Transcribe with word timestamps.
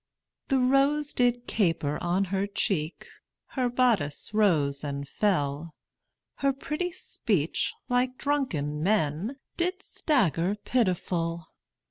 The 0.47 0.57
rose 0.57 1.13
did 1.13 1.45
caper 1.45 1.99
on 2.01 2.23
her 2.33 2.47
cheek, 2.47 3.05
Her 3.49 3.69
bodice 3.69 4.31
rose 4.33 4.83
and 4.83 5.07
fell, 5.07 5.75
Her 6.37 6.51
pretty 6.53 6.91
speech, 6.91 7.71
like 7.87 8.17
drunken 8.17 8.81
men, 8.81 9.35
Did 9.57 9.83
stagger 9.83 10.55
pitiful. 10.65 11.49